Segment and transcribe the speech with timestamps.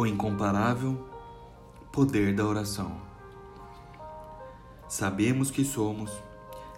[0.00, 0.96] o incomparável
[1.92, 3.02] poder da oração.
[4.88, 6.10] Sabemos que somos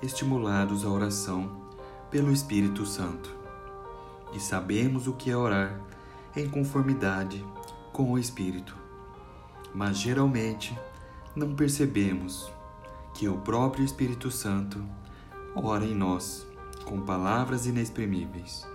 [0.02, 1.62] estimulados à oração
[2.11, 3.32] pelo Espírito Santo
[4.32, 5.80] e sabemos o que é orar
[6.34, 7.46] em conformidade
[7.93, 8.77] com o Espírito,
[9.73, 10.77] mas geralmente
[11.36, 12.50] não percebemos
[13.14, 14.84] que o próprio Espírito Santo
[15.54, 16.45] ora em nós
[16.84, 18.66] com palavras inexprimíveis.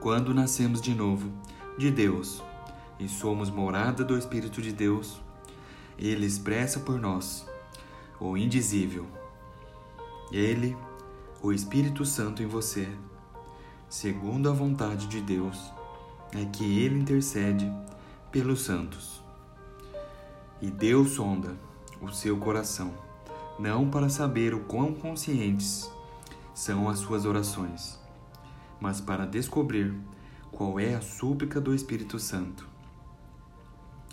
[0.00, 1.30] Quando nascemos de novo
[1.78, 2.42] de Deus
[2.98, 5.20] e somos morada do Espírito de Deus,
[5.98, 7.46] Ele expressa por nós
[8.20, 9.06] o indizível.
[10.30, 10.76] Ele,
[11.42, 12.88] o Espírito Santo em você,
[13.88, 15.72] segundo a vontade de Deus,
[16.32, 17.70] é que Ele intercede
[18.30, 19.22] pelos santos.
[20.60, 21.56] E Deus sonda
[22.00, 22.94] o seu coração,
[23.58, 25.90] não para saber o quão conscientes
[26.54, 27.98] são as suas orações,
[28.80, 29.94] mas para descobrir
[30.50, 32.71] qual é a súplica do Espírito Santo.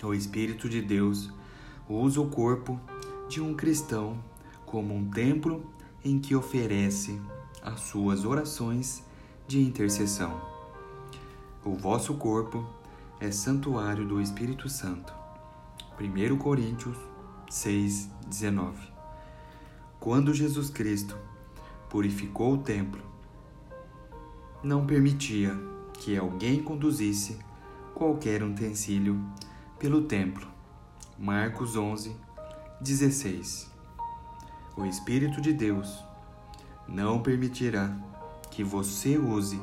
[0.01, 1.29] O Espírito de Deus
[1.87, 2.79] usa o corpo
[3.27, 4.17] de um cristão
[4.65, 5.65] como um templo
[6.03, 7.19] em que oferece
[7.61, 9.03] as suas orações
[9.45, 10.39] de intercessão.
[11.65, 12.65] O vosso corpo
[13.19, 15.13] é santuário do Espírito Santo.
[15.99, 16.97] 1 Coríntios
[17.49, 18.77] 6, 19.
[19.99, 21.17] Quando Jesus Cristo
[21.89, 23.01] purificou o templo,
[24.63, 25.53] não permitia
[25.93, 27.37] que alguém conduzisse
[27.93, 29.19] qualquer utensílio
[29.79, 30.45] pelo templo.
[31.17, 32.13] Marcos 11,
[32.81, 33.71] 16.
[34.75, 36.03] O Espírito de Deus
[36.85, 37.95] não permitirá
[38.51, 39.59] que você use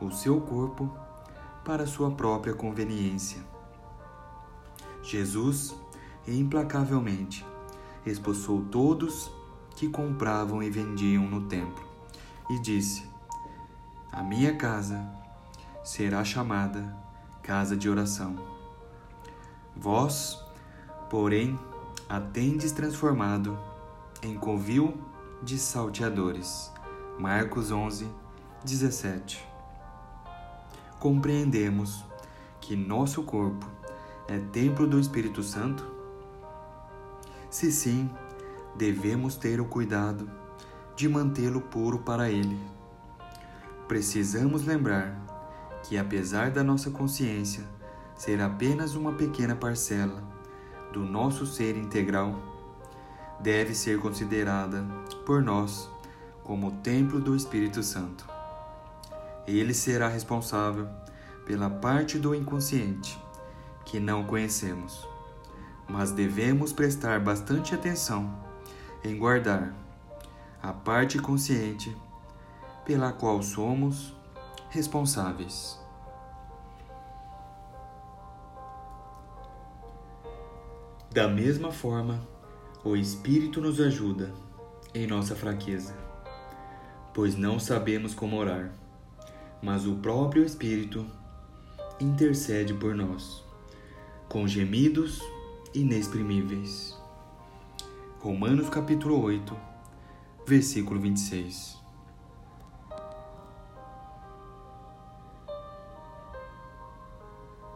[0.00, 0.88] o seu corpo
[1.64, 3.42] para sua própria conveniência.
[5.02, 5.74] Jesus,
[6.28, 7.44] implacavelmente,
[8.06, 9.32] expulsou todos
[9.74, 11.84] que compravam e vendiam no templo
[12.48, 13.04] e disse:
[14.12, 15.04] A minha casa
[15.82, 16.96] será chamada
[17.42, 18.59] casa de oração.
[19.76, 20.38] Vós,
[21.08, 21.58] porém,
[22.08, 23.58] a tendes transformado
[24.22, 24.98] em covil
[25.42, 26.70] de salteadores.
[27.18, 28.08] Marcos 11,
[28.64, 29.46] 17.
[30.98, 32.04] Compreendemos
[32.60, 33.66] que nosso corpo
[34.28, 35.84] é templo do Espírito Santo?
[37.48, 38.10] Se sim,
[38.76, 40.30] devemos ter o cuidado
[40.94, 42.58] de mantê-lo puro para Ele.
[43.88, 45.18] Precisamos lembrar
[45.82, 47.64] que, apesar da nossa consciência
[48.20, 50.22] ser apenas uma pequena parcela
[50.92, 52.38] do nosso ser integral,
[53.40, 54.84] deve ser considerada
[55.24, 55.88] por nós
[56.44, 58.28] como o templo do Espírito Santo.
[59.46, 60.86] Ele será responsável
[61.46, 63.18] pela parte do inconsciente
[63.86, 65.08] que não conhecemos,
[65.88, 68.38] mas devemos prestar bastante atenção
[69.02, 69.74] em guardar
[70.62, 71.96] a parte consciente
[72.84, 74.14] pela qual somos
[74.68, 75.79] responsáveis.
[81.12, 82.20] Da mesma forma,
[82.84, 84.32] o Espírito nos ajuda
[84.94, 85.92] em nossa fraqueza,
[87.12, 88.72] pois não sabemos como orar,
[89.60, 91.04] mas o próprio Espírito
[92.00, 93.42] intercede por nós,
[94.28, 95.20] com gemidos
[95.74, 96.96] inexprimíveis.
[98.20, 99.56] Romanos capítulo 8,
[100.46, 101.76] versículo 26.